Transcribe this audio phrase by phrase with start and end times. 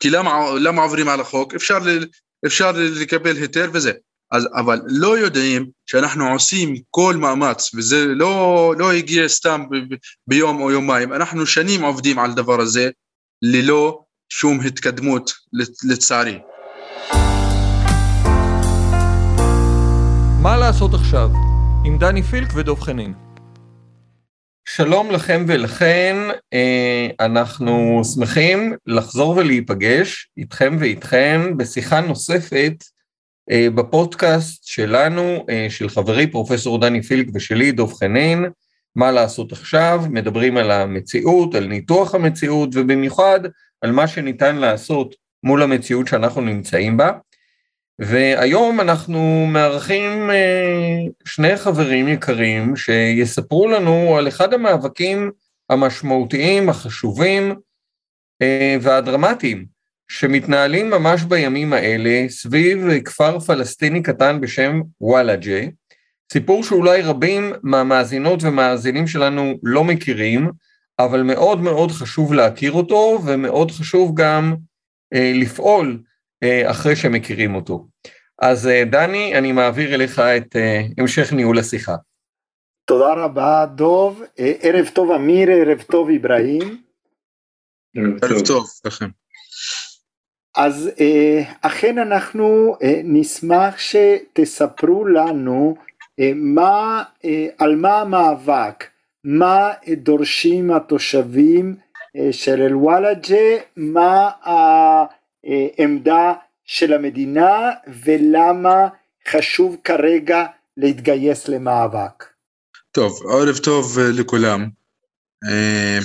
[0.00, 1.54] כי למה, למה עוברים על החוק?
[1.54, 1.78] אפשר,
[2.46, 3.92] אפשר לקבל היתר וזה.
[4.30, 9.94] אז, אבל לא יודעים שאנחנו עושים כל מאמץ, וזה לא, לא הגיע סתם ב,
[10.26, 12.90] ביום או יומיים, אנחנו שנים עובדים על דבר הזה
[13.42, 15.32] ללא שום התקדמות,
[15.84, 16.38] לצערי.
[20.42, 21.30] מה לעשות עכשיו?
[21.84, 23.27] עם דני פילק ודב חנין.
[24.74, 26.16] שלום לכם ולכן,
[26.52, 32.84] אה, אנחנו שמחים לחזור ולהיפגש איתכם ואיתכם בשיחה נוספת
[33.50, 38.44] אה, בפודקאסט שלנו, אה, של חברי פרופסור דני פילק ושלי דב חנין,
[38.96, 43.40] מה לעשות עכשיו, מדברים על המציאות, על ניתוח המציאות ובמיוחד
[43.82, 47.10] על מה שניתן לעשות מול המציאות שאנחנו נמצאים בה.
[47.98, 55.30] והיום אנחנו מארחים אה, שני חברים יקרים שיספרו לנו על אחד המאבקים
[55.70, 57.54] המשמעותיים, החשובים
[58.42, 59.66] אה, והדרמטיים
[60.08, 65.60] שמתנהלים ממש בימים האלה סביב כפר פלסטיני קטן בשם וואלאג'ה,
[66.32, 70.50] סיפור שאולי רבים מהמאזינות ומאזינים שלנו לא מכירים,
[70.98, 74.54] אבל מאוד מאוד חשוב להכיר אותו ומאוד חשוב גם
[75.14, 75.98] אה, לפעול
[76.44, 77.86] אחרי שמכירים אותו.
[78.38, 81.94] אז אה, דני, אני מעביר אליך את אה, המשך ניהול השיחה.
[82.84, 86.82] תודה רבה דוב, ערב טוב אמיר, ערב טוב אברהים.
[88.22, 89.08] ערב טוב לכם.
[90.56, 90.90] אז
[91.60, 95.76] אכן אנחנו נשמח שתספרו לנו
[96.34, 97.02] מה,
[97.58, 98.84] על מה המאבק,
[99.24, 101.76] מה דורשים התושבים
[102.30, 104.30] של אל-וואלג'ה, מה
[105.48, 106.32] העמדה
[106.64, 107.70] של המדינה
[108.04, 108.88] ולמה
[109.28, 110.46] חשוב כרגע
[110.76, 112.24] להתגייס למאבק.
[112.92, 114.68] טוב, ערב טוב אה, לכולם.
[115.48, 115.98] אה,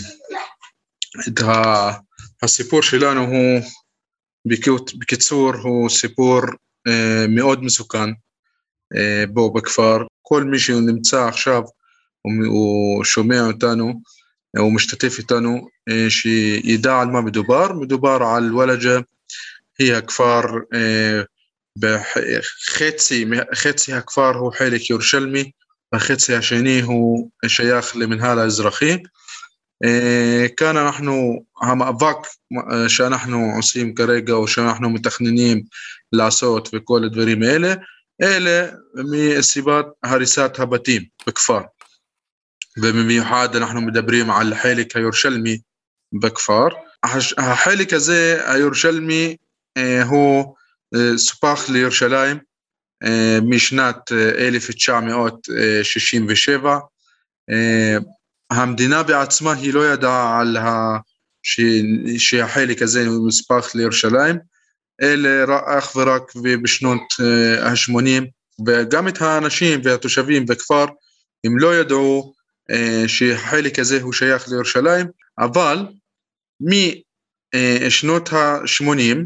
[1.27, 1.39] את
[2.43, 3.61] הסיפור שלנו הוא,
[4.99, 6.41] בקיצור, הוא סיפור
[6.87, 8.09] אה, מאוד מסוכן
[9.29, 9.97] בו בכפר.
[10.21, 11.63] כל מי שנמצא עכשיו,
[12.49, 13.93] הוא שומע אותנו,
[14.57, 15.67] הוא משתתף איתנו,
[16.09, 17.73] שידע על מה מדובר.
[17.73, 18.99] מדובר על וולג'ה
[19.79, 20.41] הכפר,
[20.73, 21.21] אה,
[21.79, 23.25] בחצי,
[23.55, 25.51] חצי הכפר הוא חלק ירושלמי,
[25.93, 28.97] והחצי השני הוא שייך למנהל האזרחי.
[30.57, 32.17] כאן אנחנו, המאבק
[32.87, 35.63] שאנחנו עושים כרגע, או שאנחנו מתכננים
[36.11, 37.73] לעשות וכל הדברים האלה,
[38.21, 41.61] אלה מסיבת הריסת הבתים בכפר.
[42.77, 45.57] ובמיוחד אנחנו מדברים על החלק הירושלמי
[46.21, 46.67] בכפר.
[47.37, 49.35] החלק הזה, הירושלמי,
[50.09, 50.55] הוא
[50.95, 52.37] אה, סופח לירושלים
[53.03, 56.77] אה, משנת 1967.
[58.51, 60.97] המדינה בעצמה היא לא ידעה על ה...
[61.43, 61.61] ש...
[62.17, 64.39] שהחלק הזה מסופח לירושלים,
[65.01, 65.29] אלא
[65.65, 67.13] אך ורק בשנות
[67.63, 68.23] ה-80,
[68.67, 70.85] וגם את האנשים והתושבים בכפר,
[71.43, 72.33] הם לא ידעו
[73.07, 75.07] שהחלק הזה הוא שייך לירושלים,
[75.39, 75.85] אבל
[76.61, 79.17] משנות ה-80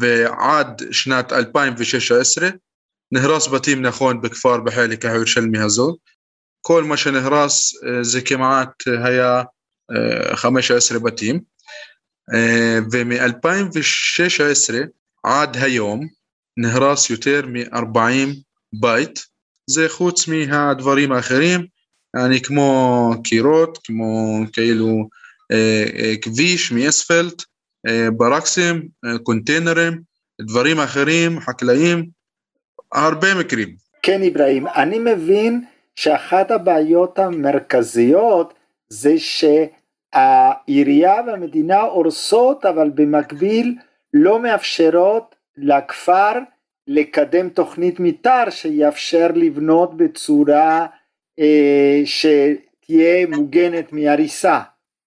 [0.00, 2.48] ועד שנת 2016
[3.12, 5.96] נהרס בתים נכון בכפר בחלק הירושלמי הזאת.
[6.66, 8.70] כל מה שנהרס אה, זה כמעט
[9.04, 9.42] היה
[10.34, 11.40] 15 אה, בתים,
[12.34, 14.74] אה, ומ-2016
[15.24, 16.06] עד היום
[16.56, 18.28] נהרס יותר מ-40
[18.72, 19.24] בית,
[19.70, 21.66] זה חוץ מהדברים האחרים,
[22.16, 25.08] אני כמו קירות, כמו כאילו
[26.22, 27.42] כביש מאספלט,
[28.16, 28.88] ברקסים,
[29.22, 30.00] קונטיינרים,
[30.40, 32.06] דברים אחרים, חקלאים,
[32.92, 33.68] הרבה מקרים.
[34.02, 35.64] כן אברהים, אני מבין
[35.96, 38.54] שאחת הבעיות המרכזיות
[38.88, 39.14] זה
[40.14, 43.76] שהעירייה והמדינה הורסות אבל במקביל
[44.14, 46.32] לא מאפשרות לכפר
[46.86, 50.86] לקדם תוכנית מתאר שיאפשר לבנות בצורה
[51.38, 54.60] אה, שתהיה מוגנת מהריסה.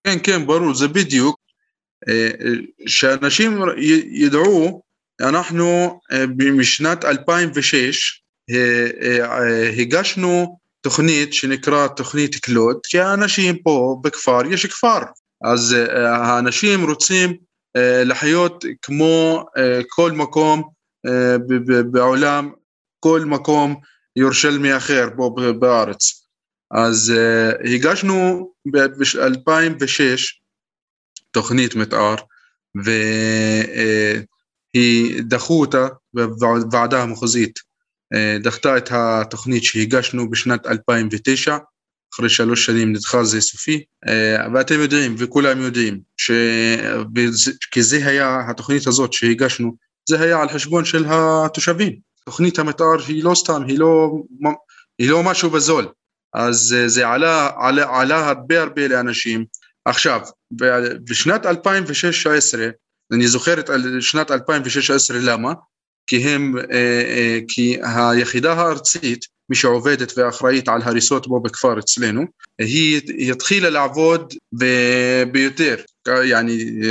[0.04, 1.47] כן, כן, ברור, זה בדיוק.
[2.88, 3.60] שאנשים
[4.12, 4.82] ידעו,
[5.22, 14.40] אנחנו אה, משנת 2006 אה, אה, הגשנו תוכנית שנקרא תוכנית קלוד, כי האנשים פה בכפר,
[14.52, 15.00] יש כפר,
[15.44, 15.76] אז
[16.06, 17.38] האנשים רוצים
[18.06, 19.46] לחיות כמו
[19.90, 20.64] כל מקום
[21.92, 22.52] בעולם,
[23.00, 23.76] כל מקום
[24.16, 26.28] ירושלמי אחר פה בארץ.
[26.72, 27.14] אז
[27.74, 29.94] הגשנו ב-2006
[31.38, 32.16] תוכנית מתאר,
[34.76, 37.60] והיא דחו אותה בוועדה המחוזית,
[38.14, 41.58] אה, דחתה את התוכנית שהגשנו בשנת 2009,
[42.14, 43.84] אחרי שלוש שנים נדחה זה סופי,
[44.54, 46.32] ואתם יודעים וכולם יודעים, ש...
[47.72, 49.76] כי זה היה, התוכנית הזאת שהגשנו,
[50.10, 51.96] זה היה על חשבון של התושבים.
[52.26, 54.12] תוכנית המתאר היא לא סתם, היא לא,
[55.00, 55.88] היא לא משהו בזול,
[56.34, 59.46] אז זה עלה, עלה, עלה הרבה הרבה לאנשים.
[59.86, 60.22] עכשיו,
[61.04, 62.68] בשנת 2016,
[63.14, 65.54] אני זוכר את שנת 2016 למה?
[66.08, 66.64] כי הם, אה,
[67.08, 72.22] אה, כי היחידה הארצית, מי שעובדת ואחראית על הריסות פה בכפר אצלנו,
[72.60, 74.34] היא התחילה לעבוד
[75.32, 75.76] ביותר,
[76.24, 76.82] יעני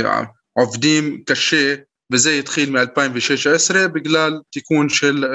[0.53, 1.75] עובדים קשה,
[2.13, 5.25] וזה התחיל מ-2016 בגלל תיקון של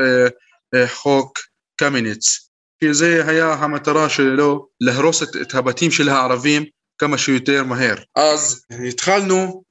[0.74, 1.38] אה, חוק
[1.76, 2.48] קמיניץ,
[2.80, 6.64] כי זה היה המטרה שלו להרוס את הבתים של הערבים
[7.02, 7.94] כמה שיותר מהר.
[8.16, 9.62] אז התחלנו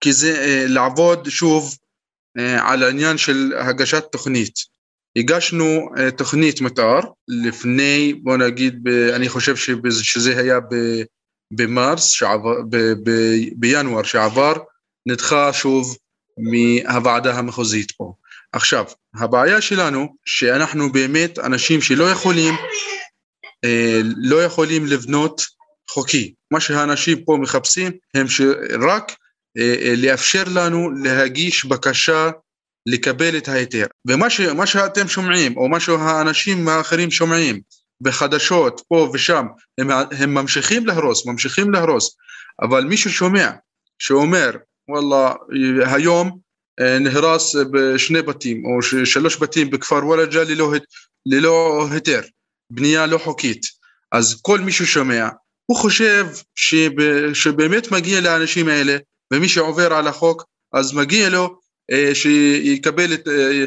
[0.00, 1.76] כי זה לעבוד שוב
[2.38, 4.54] אה, על העניין של הגשת תוכנית.
[5.16, 9.56] הגשנו uh, תוכנית מתאר לפני, בוא נגיד, אני חושב
[9.90, 10.58] שזה היה
[11.50, 13.10] במרס, שעבר, ב, ב,
[13.56, 14.52] בינואר שעבר,
[15.06, 15.96] נדחה שוב
[16.38, 18.12] מהוועדה המחוזית פה.
[18.52, 18.84] עכשיו,
[19.14, 22.54] הבעיה שלנו, שאנחנו באמת אנשים שלא יכולים,
[24.16, 25.57] לא יכולים לבנות
[25.90, 26.34] חוקי.
[26.50, 29.12] מה שהאנשים פה מחפשים הם שרק
[29.58, 32.30] אה, אה, לאפשר לנו להגיש בקשה
[32.86, 33.86] לקבל את ההיתר.
[34.08, 37.60] ומה ש, שאתם שומעים, או מה שהאנשים האחרים שומעים
[38.00, 39.46] בחדשות, פה ושם,
[39.78, 42.16] הם, הם ממשיכים להרוס, ממשיכים להרוס,
[42.62, 43.50] אבל מישהו שומע
[43.98, 44.50] שאומר,
[44.88, 45.34] וואלה,
[45.86, 46.38] היום
[46.80, 50.72] אה, נהרס בשני בתים, או שלוש בתים בכפר וולג'ה ללא,
[51.26, 52.20] ללא היתר,
[52.72, 53.62] בנייה לא חוקית.
[54.12, 55.28] אז כל מישהו שומע,
[55.70, 56.26] הוא חושב
[57.34, 58.96] שבאמת מגיע לאנשים האלה
[59.32, 61.60] ומי שעובר על החוק אז מגיע לו
[61.90, 63.64] אה, שיקבל את, אה,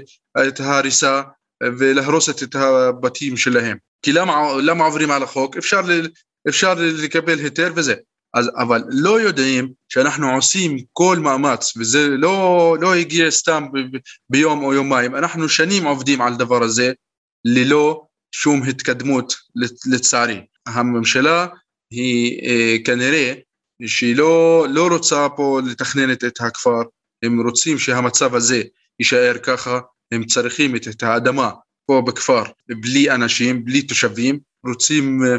[0.48, 1.21] את ההריסה
[1.63, 3.77] ולהרוס את הבתים שלהם.
[4.01, 5.57] כי למה, למה עוברים על החוק?
[5.57, 5.81] אפשר,
[6.50, 7.95] אפשר לקבל היתר וזה.
[8.33, 13.98] אז, אבל לא יודעים שאנחנו עושים כל מאמץ, וזה לא, לא הגיע סתם ב,
[14.30, 16.94] ביום או יומיים, אנחנו שנים עובדים על הדבר הזה
[17.45, 19.36] ללא שום התקדמות
[19.92, 20.42] לצערי.
[20.68, 21.48] הממשלה
[21.91, 23.33] היא אה, כנראה
[23.85, 26.81] שהיא לא, לא רוצה פה לתכנן את, הכפר,
[27.23, 28.63] הם רוצים שהמצב הזה
[28.99, 29.79] יישאר ככה,
[30.11, 31.51] הם צריכים את, את האדמה
[31.85, 35.38] פה בכפר בלי אנשים, בלי תושבים, רוצים אה,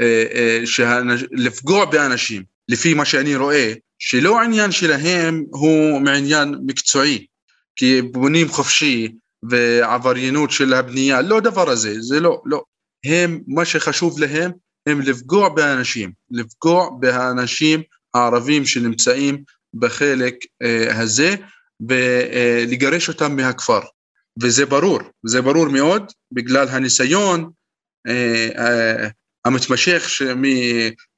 [0.00, 7.26] אה, אה שהאנש, לפגוע באנשים, לפי מה שאני רואה, שלא העניין שלהם הוא מעניין מקצועי,
[7.76, 9.08] כי בונים חופשי
[9.50, 12.62] ועבריינות של הבנייה, לא דבר הזה, זה לא, לא.
[13.04, 14.50] הם, מה שחשוב להם
[14.86, 17.82] הם לפגוע באנשים, לפגוע באנשים
[18.14, 19.44] הערבים שנמצאים
[19.74, 21.34] בחלק אה, הזה
[21.88, 23.80] ולגרש אותם מהכפר.
[24.42, 27.50] וזה ברור, זה ברור מאוד בגלל הניסיון
[28.06, 29.08] אה, אה,
[29.44, 30.08] המתמשך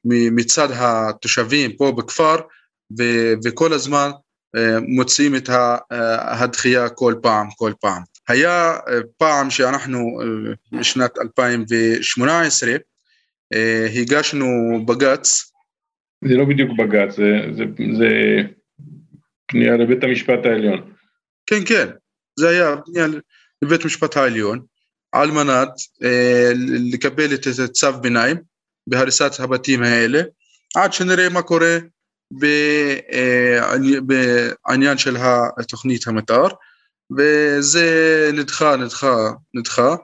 [0.04, 2.36] מצד התושבים פה בכפר
[3.44, 4.10] וכל הזמן
[4.88, 5.48] מוצאים את
[6.20, 8.02] הדחייה כל פעם, כל פעם.
[8.28, 8.76] היה
[9.18, 10.20] פעם שאנחנו,
[10.72, 12.76] בשנת 2018, אה,
[14.00, 14.46] הגשנו
[14.86, 15.52] בג"ץ.
[16.24, 17.64] זה לא בדיוק בג"ץ, זה, זה,
[17.98, 18.08] זה
[19.46, 20.92] פנייה לבית המשפט העליון.
[21.46, 21.88] כן, כן,
[22.38, 23.06] זה היה פנייה
[23.62, 24.60] לבית המשפט העליון,
[25.12, 25.68] על מנת
[26.02, 26.50] אה,
[26.92, 28.36] לקבל את צו ביניים
[28.86, 30.22] בהריסת הבתים האלה,
[30.76, 31.78] עד שנראה מה קורה
[33.12, 33.60] אה,
[34.02, 35.16] בעניין של
[35.58, 36.48] התוכנית המתאר,
[37.18, 39.16] וזה נדחה, נדחה,
[39.54, 39.96] נדחה, אה,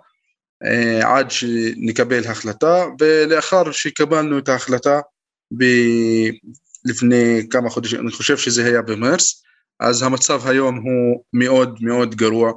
[1.03, 5.01] עד שנקבל החלטה, ולאחר שקיבלנו את ההחלטה
[5.59, 6.31] ב-
[6.85, 9.43] לפני כמה חודשים, אני חושב שזה היה במרס,
[9.81, 12.53] אז המצב היום הוא מאוד מאוד גרוע,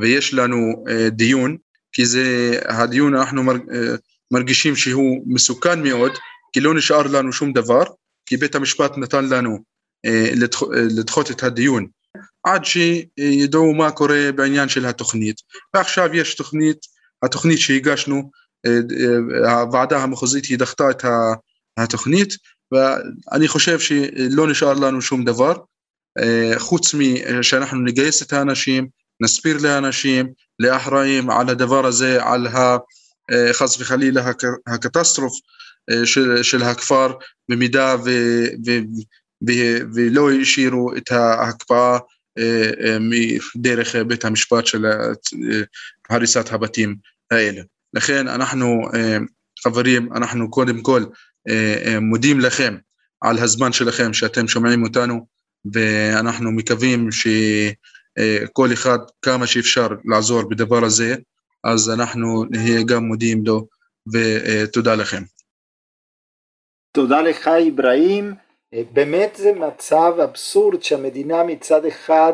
[0.00, 1.56] ויש לנו uh, דיון,
[1.92, 3.56] כי זה, הדיון אנחנו uh,
[4.30, 6.12] מרגישים שהוא מסוכן מאוד,
[6.52, 7.82] כי לא נשאר לנו שום דבר,
[8.26, 9.58] כי בית המשפט נתן לנו
[10.36, 11.86] לדח, לדחות את הדיון.
[12.44, 15.36] עד שידעו מה קורה בעניין של התוכנית,
[15.74, 16.78] ועכשיו יש תוכנית
[17.22, 18.30] התוכנית שהגשנו,
[18.66, 18.78] אה,
[19.46, 21.04] אה, הוועדה המחוזית היא דחתה את
[21.76, 22.34] התוכנית,
[22.72, 25.54] ואני חושב שלא נשאר לנו שום דבר,
[26.18, 28.88] אה, חוץ משאנחנו נגייס את האנשים,
[29.22, 32.46] נסביר לאנשים, לאחראים על הדבר הזה, על
[33.52, 34.22] חס וחלילה
[34.66, 35.32] הקטסטרוף
[36.04, 37.12] של, של הכפר,
[37.50, 38.10] במידה ו,
[38.66, 38.70] ו,
[39.48, 39.52] ו,
[39.94, 41.98] ולא השאירו את ההקפאה
[43.54, 44.86] מדרך בית המשפט של
[46.10, 46.96] הריסת הבתים
[47.30, 47.62] האלה.
[47.94, 49.18] לכן אנחנו אה,
[49.64, 51.04] חברים, אנחנו קודם כל
[51.48, 52.76] אה, אה, מודים לכם
[53.20, 55.26] על הזמן שלכם שאתם שומעים אותנו
[55.74, 61.16] ואנחנו מקווים שכל אחד כמה שאפשר לעזור בדבר הזה
[61.64, 63.66] אז אנחנו נהיה גם מודים לו
[64.12, 65.22] ותודה לכם.
[66.92, 68.34] תודה לך אברהים.
[68.92, 72.32] באמת זה מצב אבסורד שהמדינה מצד אחד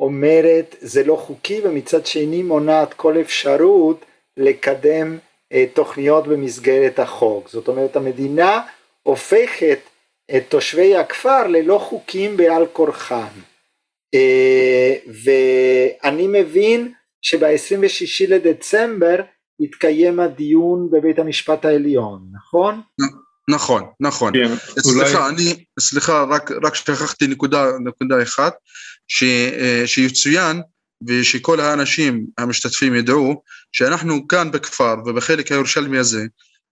[0.00, 4.04] אומרת זה לא חוקי ומצד שני מונעת כל אפשרות
[4.36, 5.18] לקדם
[5.74, 7.48] תוכניות במסגרת החוק.
[7.48, 8.62] זאת אומרת המדינה
[9.02, 9.78] הופכת
[10.36, 13.40] את תושבי הכפר ללא חוקים בעל כורחם.
[15.24, 19.20] ואני מבין שב-26 לדצמבר
[19.60, 22.80] יתקיים הדיון בבית המשפט העליון, נכון?
[23.50, 24.32] נכון, נכון.
[24.32, 25.34] כן, סליחה, אולי...
[25.34, 28.54] אני, סליחה, רק, רק שכחתי נקודה, נקודה אחת,
[29.08, 29.24] ש,
[29.86, 30.62] שיצוין
[31.08, 36.24] ושכל האנשים המשתתפים ידעו שאנחנו כאן בכפר ובחלק הירושלמי הזה,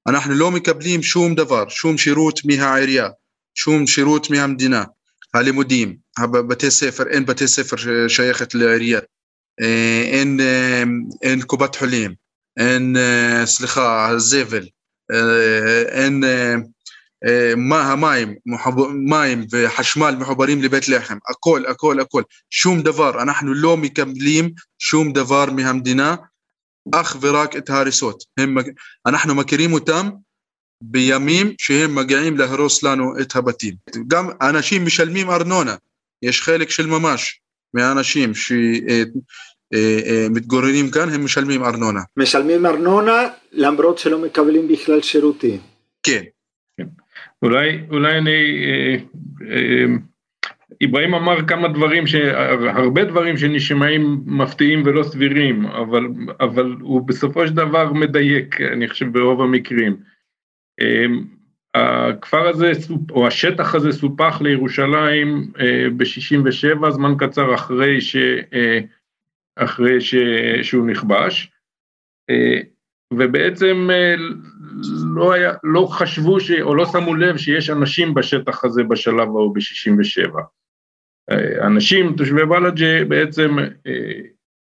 [0.08, 3.08] אנחנו לא מקבלים שום דבר, שום שירות מהעירייה,
[3.54, 4.84] שום שירות מהמדינה,
[5.34, 5.96] הלימודים,
[6.48, 9.00] בתי ספר, אין בתי ספר ששייכת לעירייה,
[9.60, 10.82] אה, אין, אה,
[11.22, 12.14] אין קופת חולים,
[12.56, 14.66] אין, אה, סליחה, זבל,
[15.88, 16.24] אין
[17.70, 18.34] המים,
[19.08, 25.44] מים וחשמל מחוברים לבית לחם, הכל, הכל, הכל, שום דבר, אנחנו לא מקבלים שום דבר
[25.50, 26.16] מהמדינה,
[26.92, 28.24] אך ורק את ההריסות.
[28.38, 28.56] הם,
[29.06, 30.10] אנחנו מכירים אותם
[30.80, 33.74] בימים שהם מגיעים להרוס לנו את הבתים.
[34.08, 35.76] גם אנשים משלמים ארנונה,
[36.22, 37.40] יש חלק של ממש
[37.74, 38.32] מהאנשים
[39.74, 42.00] שמתגוררים כאן, הם משלמים ארנונה.
[42.16, 45.60] משלמים ארנונה למרות שלא מקבלים בכלל שירותים.
[46.02, 46.22] כן.
[46.76, 46.86] כן.
[47.42, 48.64] אולי, אולי אני...
[48.64, 48.96] אה,
[49.50, 49.84] אה,
[50.84, 52.04] אברהים אמר כמה דברים,
[52.74, 56.06] הרבה דברים שנשמעים מפתיעים ולא סבירים, אבל,
[56.40, 59.96] אבל הוא בסופו של דבר מדייק, אני חושב ברוב המקרים.
[60.80, 61.24] אמ,
[61.74, 62.72] הכפר הזה,
[63.10, 68.16] או השטח הזה סופח לירושלים אה, ב-67, זמן קצר אחרי, ש,
[68.54, 68.80] אה,
[69.56, 70.14] אחרי ש,
[70.62, 71.52] שהוא נכבש,
[72.30, 72.60] אה,
[73.12, 73.88] ובעצם
[75.14, 79.54] לא, היה, לא חשבו ש, או לא שמו לב שיש אנשים בשטח הזה בשלב ההוא
[79.54, 80.38] ב-67.
[81.60, 83.56] אנשים, תושבי ולג'ה, בעצם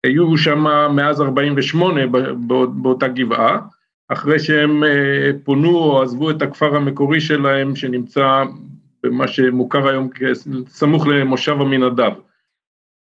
[0.03, 0.65] היו שם
[0.95, 2.01] מאז 48'
[2.81, 3.59] באותה גבעה,
[4.09, 8.43] אחרי שהם אה, פונו או עזבו את הכפר המקורי שלהם שנמצא
[9.03, 10.09] במה שמוכר היום
[10.67, 12.11] סמוך למושב עמינדב.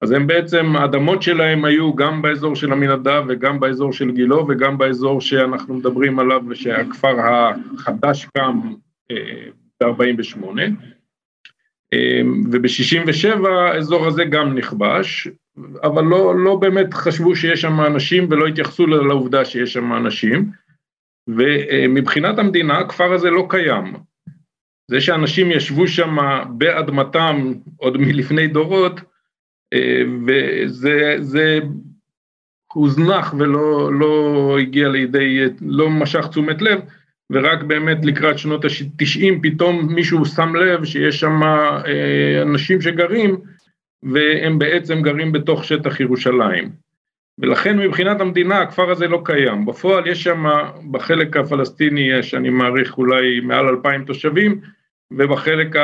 [0.01, 4.77] אז הם בעצם, האדמות שלהם היו גם באזור של עמינדב וגם באזור של גילו וגם
[4.77, 8.59] באזור שאנחנו מדברים עליו ושהכפר החדש קם
[9.11, 9.49] אה,
[9.83, 10.45] ב-48.
[11.93, 15.27] אה, וב-67 האזור הזה גם נכבש,
[15.83, 20.51] אבל לא, לא באמת חשבו שיש שם אנשים ולא התייחסו לעובדה שיש שם אנשים.
[21.27, 23.93] ומבחינת המדינה הכפר הזה לא קיים.
[24.91, 26.17] זה שאנשים ישבו שם
[26.49, 29.01] באדמתם עוד מלפני דורות,
[30.27, 31.59] וזה
[32.73, 36.79] הוזנח ולא לא הגיע לידי, לא משך תשומת לב,
[37.31, 43.37] ורק באמת לקראת שנות ה-90 פתאום מישהו שם לב שיש שם אה, אנשים שגרים,
[44.03, 46.71] והם בעצם גרים בתוך שטח ירושלים.
[47.39, 49.65] ולכן מבחינת המדינה הכפר הזה לא קיים.
[49.65, 50.45] בפועל יש שם,
[50.91, 54.61] בחלק הפלסטיני יש, אני מעריך, אולי מעל אלפיים תושבים,
[55.11, 55.75] ובחלק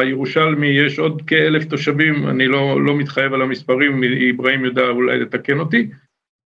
[0.00, 4.02] הירושלמי יש עוד כאלף תושבים, אני לא, לא מתחייב על המספרים,
[4.34, 5.90] אברהים יודע אולי לתקן אותי,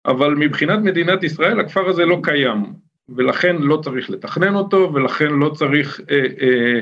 [0.06, 2.58] אבל מבחינת מדינת ישראל הכפר הזה לא קיים,
[3.08, 6.80] ולכן לא צריך לתכנן אותו, ולכן לא צריך אה, אה,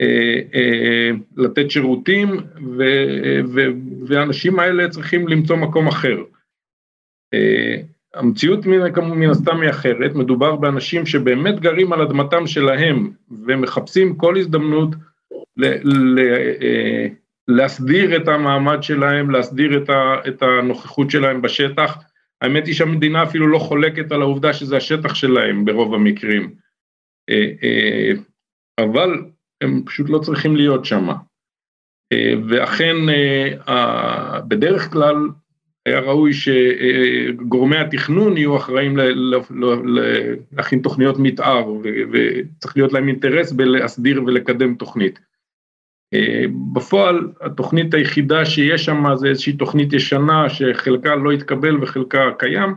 [0.00, 2.28] אה, אה, לתת שירותים,
[2.76, 2.84] ו,
[3.54, 3.60] ו,
[4.06, 6.18] והאנשים האלה צריכים למצוא מקום אחר.
[7.34, 7.76] אה,
[8.14, 13.10] המציאות מן הסתם היא אחרת, מדובר באנשים שבאמת גרים על אדמתם שלהם
[13.46, 14.88] ומחפשים כל הזדמנות
[15.56, 16.18] ל- ל-
[16.62, 17.06] אה,
[17.48, 21.98] להסדיר את המעמד שלהם, להסדיר את, ה- את הנוכחות שלהם בשטח.
[22.40, 26.54] האמת היא שהמדינה אפילו לא חולקת על העובדה שזה השטח שלהם ברוב המקרים.
[27.30, 28.12] אה,
[28.80, 29.24] אבל
[29.60, 31.08] הם פשוט לא צריכים להיות שם.
[32.48, 32.96] ואכן
[34.48, 35.16] בדרך כלל
[35.86, 38.96] היה ראוי שגורמי התכנון יהיו אחראים
[40.52, 41.72] להכין תוכניות מתאר
[42.12, 45.18] וצריך להיות להם אינטרס בלהסדיר ולקדם תוכנית.
[46.72, 52.74] בפועל התוכנית היחידה שיש שם זה איזושהי תוכנית ישנה שחלקה לא התקבל וחלקה קיים,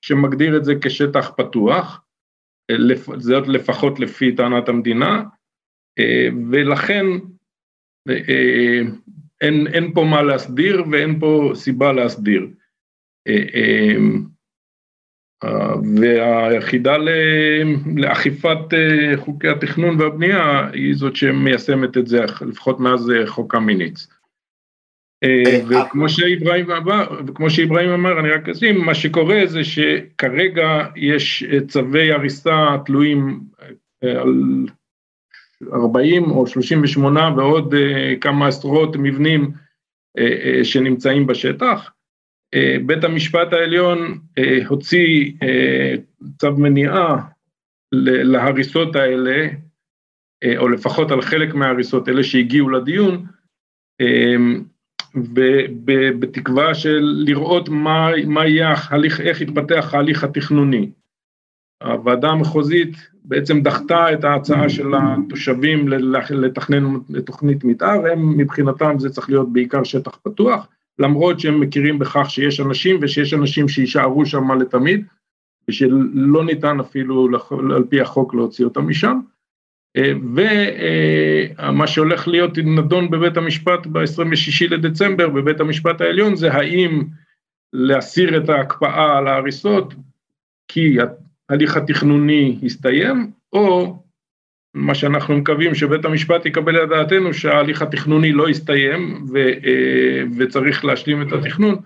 [0.00, 2.02] שמגדיר את זה כשטח פתוח,
[3.16, 5.22] זאת לפחות לפי טענת המדינה,
[6.50, 7.06] ולכן
[9.46, 12.46] אין, אין פה מה להסדיר ואין פה סיבה להסדיר.
[13.28, 13.96] אה, אה,
[15.44, 16.96] אה, והיחידה
[17.96, 18.58] לאכיפת
[19.16, 24.06] חוקי התכנון והבנייה היא זאת שמיישמת את זה, לפחות מאז חוק קמיניץ.
[25.68, 32.12] וכמו שאיברהים אמר, וכמו שאיברהים אמר, אני רק אשים, מה שקורה זה שכרגע יש צווי
[32.12, 33.40] הריסה תלויים
[34.02, 34.66] על
[35.72, 37.74] 40 או 38 ועוד
[38.20, 39.50] כמה עשרות מבנים
[40.62, 41.90] שנמצאים בשטח.
[42.86, 44.18] בית המשפט העליון
[44.68, 45.32] הוציא
[46.40, 47.16] צו מניעה
[47.92, 49.48] להריסות האלה,
[50.56, 53.26] או לפחות על חלק מההריסות, אלה שהגיעו לדיון,
[56.18, 58.74] בתקווה של לראות מה, מה יהיה
[59.20, 60.90] איך יתפתח ההליך התכנוני.
[61.82, 65.88] הוועדה המחוזית בעצם דחתה את ההצעה של התושבים
[66.30, 66.84] לתכנן
[67.24, 70.68] תוכנית מתאר, הם מבחינתם זה צריך להיות בעיקר שטח פתוח,
[70.98, 75.04] למרות שהם מכירים בכך שיש אנשים ושיש אנשים שיישארו שם לתמיד,
[75.68, 77.28] ושלא ניתן אפילו
[77.74, 79.20] על פי החוק להוציא אותם משם.
[79.98, 87.02] ומה שהולך להיות נדון בבית המשפט ב-26 לדצמבר בבית המשפט העליון זה האם
[87.72, 89.94] להסיר את ההקפאה על ההריסות
[90.68, 90.96] כי
[91.50, 93.96] ההליך התכנוני הסתיים או
[94.74, 99.38] מה שאנחנו מקווים שבית המשפט יקבל את דעתנו שההליך התכנוני לא הסתיים ו,
[100.38, 101.76] וצריך להשלים את התכנון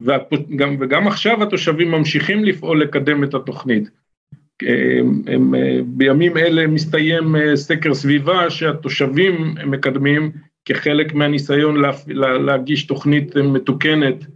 [0.00, 3.90] וגם, וגם עכשיו התושבים ממשיכים לפעול לקדם את התוכנית.
[4.62, 5.54] הם, הם,
[5.86, 10.32] בימים אלה מסתיים אה, סקר סביבה שהתושבים מקדמים
[10.64, 14.26] כחלק מהניסיון לה, לה, להגיש תוכנית מתוקנת,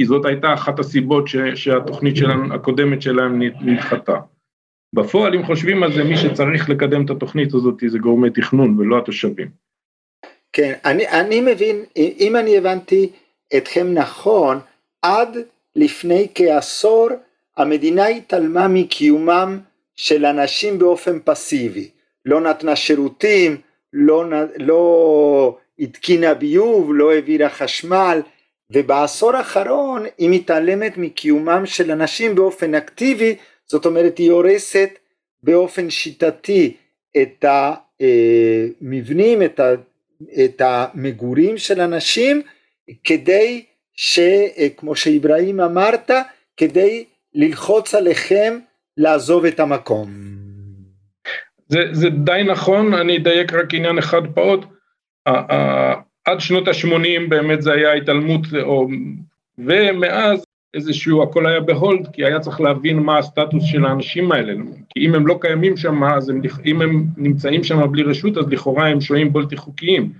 [0.00, 4.16] כי זאת הייתה אחת הסיבות ש, שהתוכנית שלנו, הקודמת שלהם נדחתה.
[4.92, 8.98] בפועל, אם חושבים על זה, מי שצריך לקדם את התוכנית הזאת זה גורמי תכנון ולא
[8.98, 9.48] התושבים.
[10.52, 13.08] כן, אני, אני מבין, אם אני הבנתי
[13.56, 14.58] אתכם נכון,
[15.02, 15.38] עד
[15.76, 17.08] לפני כעשור
[17.56, 19.58] המדינה התעלמה מקיומם
[19.96, 21.88] של אנשים באופן פסיבי,
[22.26, 23.56] לא נתנה שירותים,
[23.92, 24.24] לא,
[24.56, 28.20] לא התקינה ביוב, לא העבירה חשמל,
[28.70, 33.36] ובעשור האחרון היא מתעלמת מקיומם של אנשים באופן אקטיבי,
[33.66, 34.98] זאת אומרת היא הורסת
[35.42, 36.76] באופן שיטתי
[37.22, 37.44] את
[38.80, 39.72] המבנים, את, ה,
[40.44, 42.42] את המגורים של אנשים,
[43.04, 46.10] כדי שכמו שאיברהים אמרת,
[46.56, 48.58] כדי ללחוץ עליכם
[48.96, 50.10] לעזוב את המקום.
[51.68, 54.64] זה, זה די נכון, אני אדייק רק עניין אחד פעוט,
[56.30, 58.88] עד שנות ה-80 באמת זה היה התעלמות, או,
[59.58, 64.52] ומאז איזשהו הכל היה בהולד, כי היה צריך להבין מה הסטטוס של האנשים האלה,
[64.88, 68.48] כי אם הם לא קיימים שם, אז הם, אם הם נמצאים שם בלי רשות, אז
[68.48, 70.12] לכאורה הם שוהים בלתי חוקיים,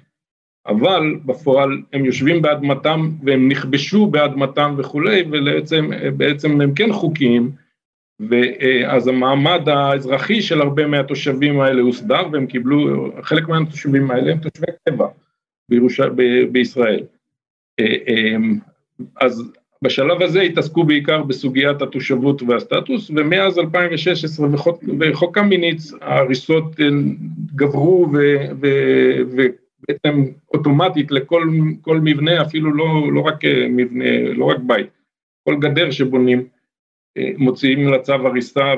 [0.66, 7.50] אבל בפועל הם יושבים באדמתם והם נכבשו באדמתם וכולי, ובעצם הם כן חוקיים,
[8.20, 14.66] ואז המעמד האזרחי של הרבה מהתושבים האלה הוסדר והם קיבלו, חלק מהתושבים האלה הם תושבי
[14.88, 15.06] קבע
[15.70, 16.00] בירוש...
[16.00, 16.22] ב...
[16.52, 17.04] בישראל.
[17.80, 18.58] אמ,
[19.20, 19.52] אז
[19.82, 26.64] בשלב הזה התעסקו בעיקר בסוגיית התושבות והסטטוס ומאז 2016 בחוק, בחוק קמיניץ ההריסות
[27.54, 28.16] גברו ו,
[28.60, 28.66] ו,
[29.30, 34.86] ובעצם אוטומטית לכל מבנה אפילו לא, לא רק מבנה, לא רק בית,
[35.44, 36.44] כל גדר שבונים
[37.38, 38.74] מוציאים לצו הריסה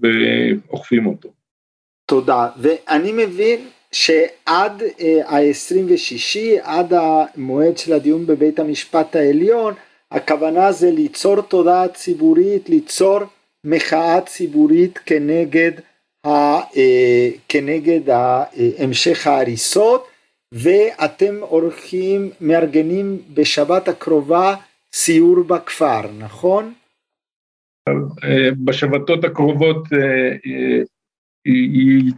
[0.00, 1.28] ואוכפים אותו.
[2.06, 3.60] תודה, ואני מבין
[3.92, 9.74] שעד אה, ה-26, עד המועד של הדיון בבית המשפט העליון,
[10.10, 13.20] הכוונה זה ליצור תודעה ציבורית, ליצור
[13.64, 15.72] מחאה ציבורית כנגד,
[16.26, 16.30] ה,
[16.76, 18.00] אה, כנגד
[18.78, 20.06] המשך ההריסות,
[20.52, 24.54] ואתם עורכים, מארגנים בשבת הקרובה
[24.92, 26.72] סיור בכפר, נכון?
[28.64, 29.98] בשבתות הקרובות אה,
[30.46, 30.82] אה,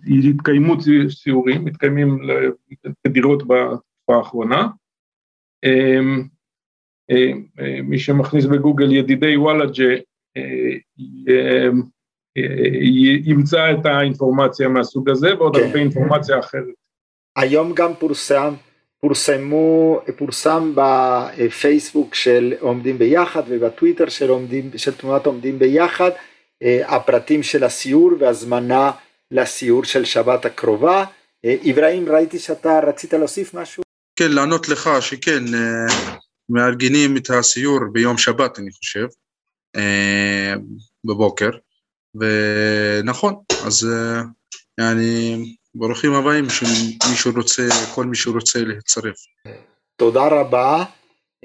[0.06, 0.76] יתקיימו
[1.08, 2.18] סיורים, מתקיימים
[3.02, 4.66] תדירות בתקופה האחרונה.
[5.64, 6.00] אה,
[7.82, 9.94] מי שמכניס בגוגל ידידי וואלאג'ה
[13.24, 15.62] ימצא את האינפורמציה מהסוג הזה ועוד כן.
[15.62, 16.74] הרבה אינפורמציה אחרת.
[17.36, 18.54] היום גם פורסם
[19.00, 26.10] פורסמו, פורסם בפייסבוק של עומדים ביחד ובטוויטר של, עומדים, של תנועת עומדים ביחד
[26.62, 28.90] אה, הפרטים של הסיור והזמנה
[29.30, 31.04] לסיור של שבת הקרובה.
[31.44, 33.82] אה, אברהים ראיתי שאתה רצית להוסיף משהו?
[34.16, 35.94] כן לענות לך שכן אה,
[36.48, 39.06] מארגנים את הסיור ביום שבת אני חושב
[41.04, 41.50] בבוקר
[42.14, 43.34] ונכון
[43.66, 43.88] אז
[44.78, 47.62] אני ברוכים הבאים שמישהו רוצה,
[47.94, 49.16] כל מי שרוצה להצטרף.
[49.96, 50.84] תודה רבה.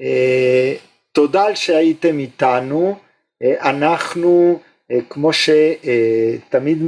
[0.00, 0.74] אה,
[1.12, 2.98] תודה על שהייתם איתנו.
[3.42, 4.73] אה, אנחנו, אה,
[5.10, 6.78] כמו שתמיד,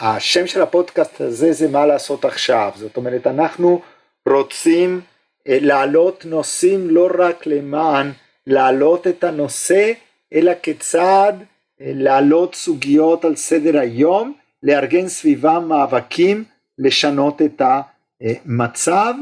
[0.00, 2.72] השם של הפודקאסט הזה זה מה לעשות עכשיו.
[2.76, 3.82] זאת אומרת, אנחנו
[4.28, 5.00] רוצים
[5.46, 8.12] להעלות נושאים לא רק למען
[8.46, 9.92] להעלות את הנושא,
[10.34, 11.32] אלא כיצד
[11.80, 16.44] להעלות סוגיות על סדר היום, לארגן סביבם מאבקים
[16.78, 19.14] לשנות את המצב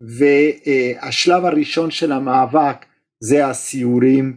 [0.00, 2.84] והשלב הראשון של המאבק
[3.20, 4.36] זה הסיורים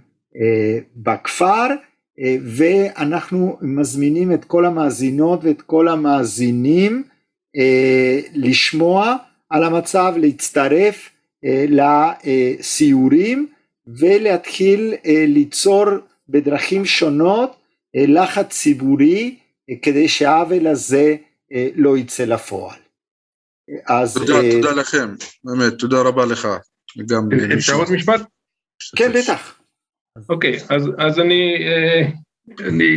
[0.96, 1.68] בכפר
[2.56, 7.04] ואנחנו מזמינים את כל המאזינות ואת כל המאזינים
[8.34, 9.16] לשמוע
[9.50, 11.10] על המצב, להצטרף
[11.68, 13.48] לסיורים
[13.88, 14.94] ולהתחיל
[15.28, 15.86] ליצור
[16.30, 17.56] בדרכים שונות
[17.94, 19.38] לחץ ציבורי
[19.82, 21.16] כדי שהעוול הזה
[21.76, 22.80] לא יצא לפועל.
[23.88, 24.14] אז...
[24.14, 26.48] תודה, תודה לכם, באמת, תודה רבה לך.
[27.06, 27.30] גם...
[27.54, 28.22] אפשר עוד משפט?
[28.96, 29.61] כן, בטח.
[30.30, 31.58] אוקיי, אז, אז אני,
[32.68, 32.96] אני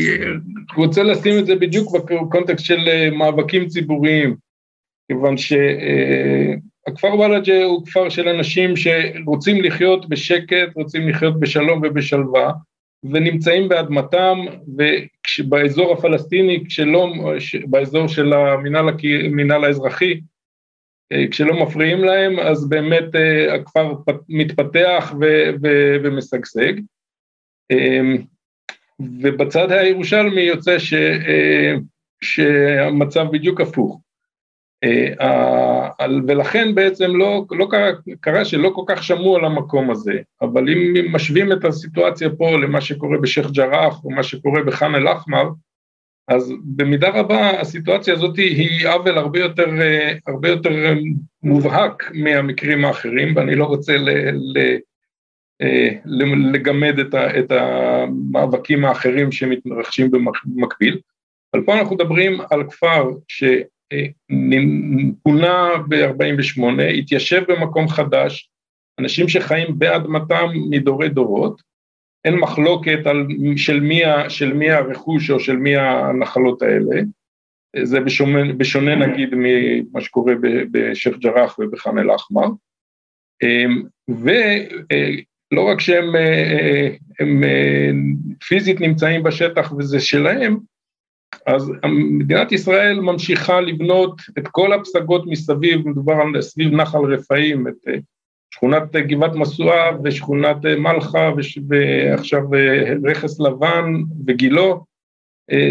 [0.77, 4.37] רוצה לשים את זה בדיוק בקונטקסט של מאבקים ציבוריים,
[5.09, 12.53] כיוון שהכפר ולג'ה הוא כפר של אנשים שרוצים לחיות בשקט, רוצים לחיות בשלום ובשלווה,
[13.05, 14.39] ונמצאים באדמתם,
[15.39, 17.13] ובאזור הפלסטיני, כשלא,
[17.67, 20.21] באזור של המינהל, האזרחי,
[21.13, 23.93] אה, כשלא מפריעים להם, אז באמת אה, הכפר
[24.29, 25.25] מתפתח ו,
[25.63, 26.73] ו, ומשגשג.
[27.71, 28.17] אמ,
[29.01, 31.75] ובצד הירושלמי יוצא ש, אה,
[32.23, 34.01] שהמצב בדיוק הפוך.
[35.21, 40.71] אה, ולכן בעצם לא, לא קרה, קרה שלא כל כך שמעו על המקום הזה, אבל
[40.71, 45.45] אם משווים את הסיטואציה פה למה שקורה בשייח' ג'ראח או מה שקורה בח'אן אל-אחמר,
[46.29, 50.95] אז במידה רבה הסיטואציה הזאת היא עוול הרבה יותר, אה, הרבה יותר
[51.43, 54.77] מובהק מהמקרים האחרים, ואני לא רוצה ל, ל,
[56.53, 60.11] לגמד את, ה, את המאבקים האחרים שמתרחשים
[60.45, 61.01] במקביל,
[61.55, 63.45] אבל פה אנחנו מדברים על כפר ש...
[65.23, 68.51] פונה ב-48, התיישב במקום חדש,
[69.01, 71.63] אנשים שחיים באדמתם מדורי דורות,
[72.25, 77.01] אין מחלוקת על של מי, של מי הרכוש או של מי הנחלות האלה,
[77.83, 80.35] זה בשונה, בשונה נגיד ממה שקורה
[80.71, 82.49] בשייח' ג'ראח ובח'אן אל-אחמר,
[85.55, 86.13] ולא רק שהם
[87.21, 87.43] הם,
[88.49, 90.57] פיזית נמצאים בשטח וזה שלהם,
[91.47, 91.73] אז
[92.19, 97.95] מדינת ישראל ממשיכה לבנות את כל הפסגות מסביב, מדובר על סביב נחל רפאים, את אה,
[98.51, 101.31] שכונת גבעת משואה ושכונת אה, מלחה
[101.69, 103.95] ועכשיו אה, רכס לבן
[104.27, 104.85] וגילו,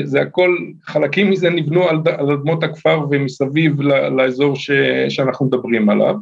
[0.03, 4.71] זה הכל, חלקים מזה נבנו על, על אדמות הכפר ומסביב לאזור ש,
[5.09, 6.15] שאנחנו מדברים עליו.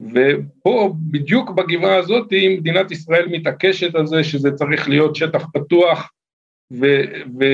[0.00, 6.12] ופה, בדיוק בגבעה הזאת, מדינת ישראל מתעקשת על זה שזה צריך להיות שטח פתוח,
[6.72, 6.86] ו,
[7.40, 7.44] ו,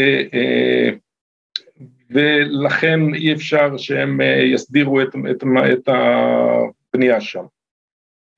[2.11, 7.45] ולכן אי אפשר שהם אה, יסדירו את, את, את הבנייה שם.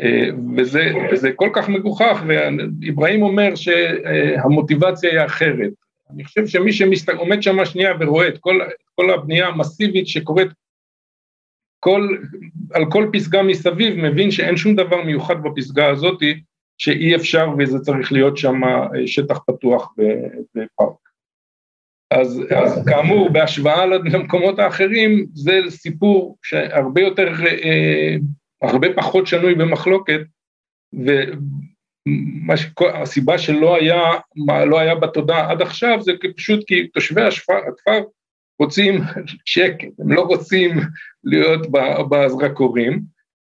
[0.01, 5.73] אה, וזה, וזה כל כך מגוחך, ואיברהים אומר שהמוטיבציה היא אחרת.
[6.11, 8.61] אני חושב שמי שעומד שם שנייה ורואה את כל,
[8.95, 10.49] כל הבנייה המסיבית שקורית
[11.85, 12.17] כל,
[12.75, 16.19] על כל פסגה מסביב, מבין שאין שום דבר מיוחד בפסגה הזאת
[16.79, 19.95] שאי אפשר וזה צריך להיות שם אה, שטח פתוח
[20.55, 20.97] בפארק.
[22.11, 28.17] אז, אז כאמור, בהשוואה למקומות האחרים, זה סיפור שהרבה יותר, אה,
[28.63, 30.21] הרבה פחות שנוי במחלוקת,
[32.07, 34.01] והסיבה שלא היה,
[34.67, 38.03] לא היה בתודעה עד עכשיו, זה פשוט כי תושבי הכפר
[38.59, 39.01] רוצים
[39.45, 40.71] שקט, הם לא רוצים
[41.25, 41.67] להיות
[42.11, 43.15] בזרקורים,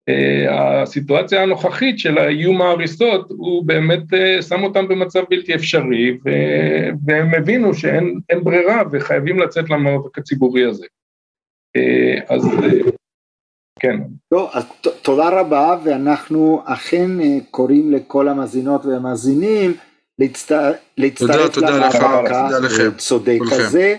[0.10, 6.18] אה, הסיטואציה הנוכחית של האיום ההריסות הוא באמת אה, שם אותם במצב בלתי אפשרי
[7.06, 10.86] והם הבינו שאין ברירה וחייבים לצאת למאבק הציבורי הזה.
[11.76, 12.48] אה, אז
[13.80, 13.98] כן.
[14.32, 14.64] לא, אז
[15.02, 17.10] תודה רבה ואנחנו אכן
[17.52, 19.74] קוראים לכל המאזינות והמאזינים
[20.98, 22.32] להצטרף למאבק
[22.96, 23.96] הצודק הזה.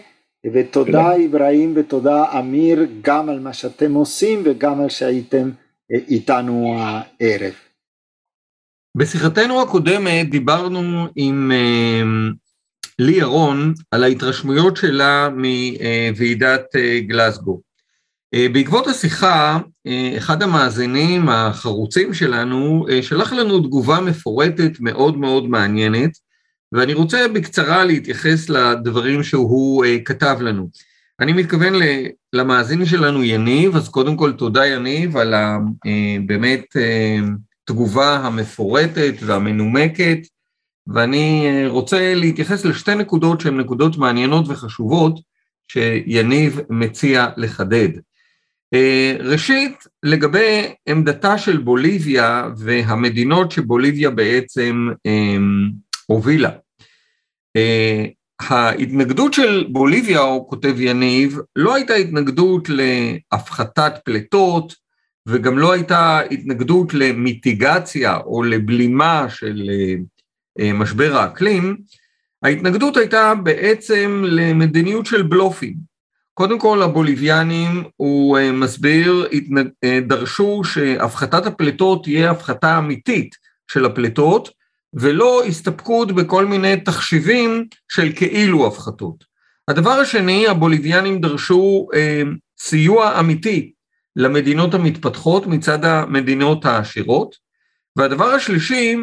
[0.46, 5.50] ותודה אברהים ותודה אמיר גם על מה שאתם עושים וגם על שהייתם
[5.90, 7.52] איתנו הערב.
[8.96, 12.02] בשיחתנו הקודמת דיברנו עם אה,
[12.98, 17.60] לי ירון על ההתרשמויות שלה מוועידת אה, גלסגו.
[18.34, 19.58] אה, בעקבות השיחה,
[20.16, 26.10] אחד המאזינים החרוצים שלנו שלח לנו תגובה מפורטת מאוד מאוד מעניינת,
[26.72, 30.68] ואני רוצה בקצרה להתייחס לדברים שהוא כתב לנו.
[31.20, 31.72] אני מתכוון
[32.32, 37.18] למאזין שלנו יניב, אז קודם כל תודה יניב על הבאמת אה, אה,
[37.64, 40.18] תגובה המפורטת והמנומקת,
[40.86, 45.20] ואני אה, רוצה להתייחס לשתי נקודות שהן נקודות מעניינות וחשובות
[45.68, 47.88] שיניב מציע לחדד.
[49.20, 54.88] ראשית, לגבי עמדתה של בוליביה והמדינות שבוליביה בעצם
[56.10, 56.50] הובילה.
[58.40, 64.74] ההתנגדות של בוליביה, או כותב יניב, לא הייתה התנגדות להפחתת פליטות,
[65.28, 69.70] וגם לא הייתה התנגדות למיטיגציה או לבלימה של
[70.60, 71.76] אה, משבר האקלים,
[72.42, 75.74] ההתנגדות הייתה בעצם למדיניות של בלופים.
[76.34, 79.28] קודם כל הבוליביאנים, הוא אה, מסביר,
[79.84, 83.36] אה, דרשו שהפחתת הפליטות תהיה הפחתה אמיתית
[83.72, 84.59] של הפליטות,
[84.94, 89.24] ולא הסתפקות בכל מיני תחשיבים של כאילו הפחתות.
[89.68, 92.22] הדבר השני, הבוליביאנים דרשו אה,
[92.60, 93.72] סיוע אמיתי
[94.16, 97.34] למדינות המתפתחות מצד המדינות העשירות,
[97.96, 98.96] והדבר השלישי,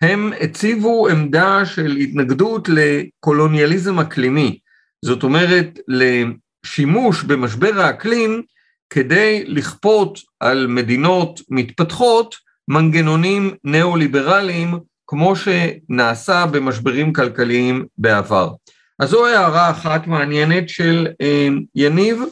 [0.00, 4.58] הם הציבו עמדה של התנגדות לקולוניאליזם אקלימי,
[5.04, 8.42] זאת אומרת לשימוש במשבר האקלים
[8.90, 12.34] כדי לכפות על מדינות מתפתחות
[12.68, 14.74] מנגנונים ניאו-ליברליים
[15.06, 18.50] כמו שנעשה במשברים כלכליים בעבר.
[18.98, 22.22] אז זו הערה אחת מעניינת של אה, יניב.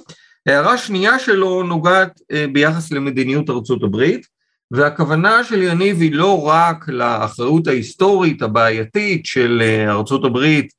[0.47, 4.27] הערה שנייה שלו נוגעת אה, ביחס למדיניות ארצות הברית,
[4.71, 10.73] והכוונה של יניב היא לא רק לאחריות ההיסטורית הבעייתית של אה, ארצות הברית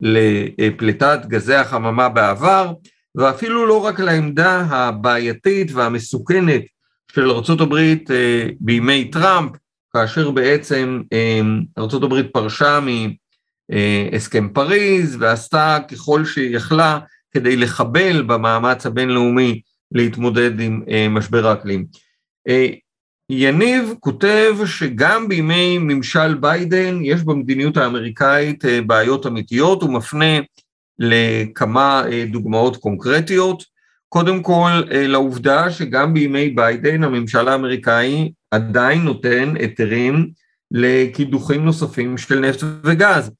[0.00, 2.72] לפליטת גזי החממה בעבר,
[3.14, 6.62] ואפילו לא רק לעמדה הבעייתית והמסוכנת
[7.12, 8.10] של ארצות הברית
[8.60, 9.52] בימי טראמפ,
[9.92, 12.80] כאשר בעצם אמ, ארה"ב פרשה
[13.70, 16.98] מהסכם פריז ועשתה ככל שהיא יכלה
[17.32, 19.60] כדי לחבל במאמץ הבינלאומי
[19.92, 21.86] להתמודד עם אה, משבר האקלים.
[22.48, 22.66] אה,
[23.30, 30.38] יניב כותב שגם בימי ממשל ביידן יש במדיניות האמריקאית אה, בעיות אמיתיות, הוא מפנה
[30.98, 33.62] לכמה דוגמאות קונקרטיות.
[34.08, 40.30] קודם כל לעובדה שגם בימי ביידן הממשל האמריקאי עדיין נותן היתרים
[40.70, 43.30] לקידוחים נוספים של נפט וגז.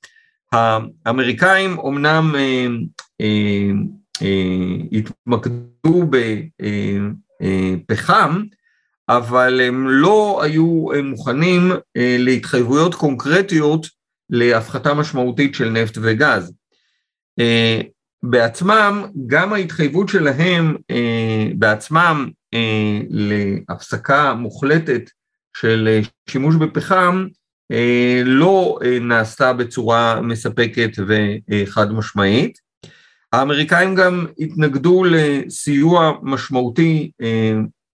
[0.53, 2.66] האמריקאים אומנם אה,
[3.20, 3.70] אה,
[4.23, 6.11] אה, התמקדו
[7.40, 8.42] בפחם,
[9.09, 13.87] אבל הם לא היו מוכנים אה, להתחייבויות קונקרטיות
[14.31, 16.53] להפחתה משמעותית של נפט וגז.
[17.40, 17.81] אה,
[18.23, 22.39] בעצמם, גם ההתחייבות שלהם אה, בעצמם אה,
[23.09, 25.11] להפסקה מוחלטת
[25.57, 27.27] של אה, שימוש בפחם
[27.73, 32.59] אה, לא נעשתה בצורה מספקת וחד משמעית.
[33.33, 37.11] האמריקאים גם התנגדו לסיוע משמעותי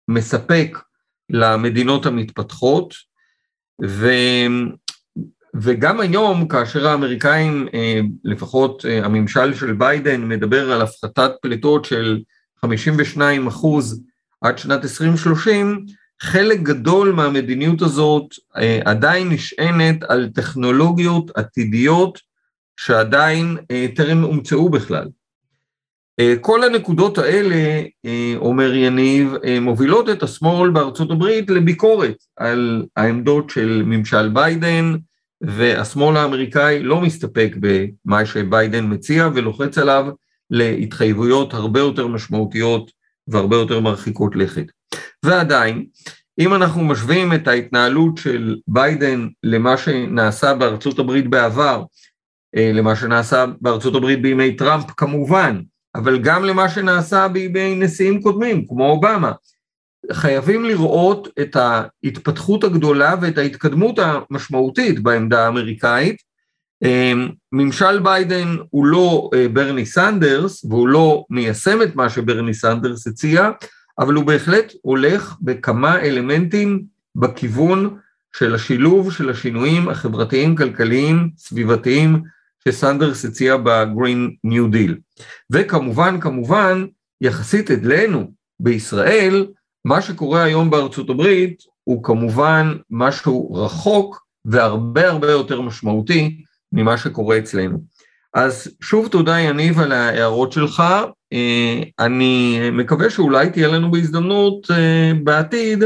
[0.07, 0.77] מספק
[1.29, 2.93] למדינות המתפתחות,
[3.85, 4.09] ו,
[5.55, 7.67] וגם היום כאשר האמריקאים,
[8.23, 12.21] לפחות הממשל של ביידן, מדבר על הפחתת פליטות של
[12.61, 14.03] 52 אחוז
[14.41, 15.85] עד שנת 2030,
[16.21, 18.25] חלק גדול מהמדיניות הזאת
[18.57, 22.19] אה, עדיין נשענת על טכנולוגיות עתידיות
[22.77, 25.07] שעדיין אה, טרם הומצאו בכלל.
[26.19, 27.81] אה, כל הנקודות האלה,
[28.35, 34.95] אומר יניב, מובילות את השמאל בארצות הברית לביקורת על העמדות של ממשל ביידן,
[35.41, 40.05] והשמאל האמריקאי לא מסתפק במה שביידן מציע ולוחץ עליו
[40.49, 42.91] להתחייבויות הרבה יותר משמעותיות
[43.27, 44.65] והרבה יותר מרחיקות לכת.
[45.25, 45.85] ועדיין,
[46.39, 51.83] אם אנחנו משווים את ההתנהלות של ביידן למה שנעשה בארצות הברית בעבר,
[52.55, 55.61] אה, למה שנעשה בארצות הברית בימי טראמפ כמובן,
[55.95, 59.31] אבל גם למה שנעשה בימי נשיאים קודמים, כמו אובמה,
[60.11, 66.30] חייבים לראות את ההתפתחות הגדולה ואת ההתקדמות המשמעותית בעמדה האמריקאית, אמ,
[67.51, 73.49] ממשל ביידן הוא לא אה, ברני סנדרס, והוא לא מיישם את מה שברני סנדרס הציע,
[73.99, 76.83] אבל הוא בהחלט הולך בכמה אלמנטים
[77.15, 77.97] בכיוון
[78.37, 82.21] של השילוב של השינויים החברתיים, כלכליים, סביבתיים,
[82.67, 85.21] שסנדרס הציע ב-Green New Deal.
[85.51, 86.85] וכמובן, כמובן,
[87.21, 89.45] יחסית אלינו בישראל,
[89.85, 96.41] מה שקורה היום בארצות הברית הוא כמובן משהו רחוק והרבה הרבה יותר משמעותי
[96.73, 97.77] ממה שקורה אצלנו.
[98.33, 100.83] אז שוב תודה יניב על ההערות שלך,
[101.33, 105.83] אה, אני מקווה שאולי תהיה לנו בהזדמנות אה, בעתיד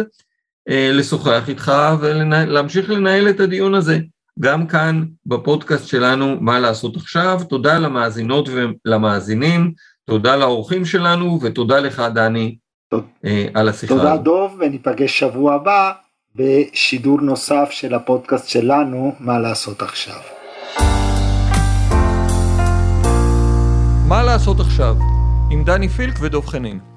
[0.70, 4.00] אה, לשוחח איתך ולהמשיך לנהל את הדיון הזה,
[4.40, 8.50] גם כאן בפודקאסט שלנו מה לעשות עכשיו, תודה למאזינות
[8.86, 9.72] ולמאזינים,
[10.06, 12.56] תודה לאורחים שלנו ותודה לך דני
[13.54, 13.96] על השיחה.
[13.96, 15.92] תודה דוב וניפגש שבוע הבא
[16.36, 20.35] בשידור נוסף של הפודקאסט שלנו מה לעשות עכשיו.
[24.08, 24.96] מה לעשות עכשיו?
[25.50, 26.95] עם דני פילק ודב חנין.